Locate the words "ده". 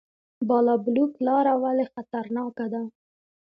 2.73-2.81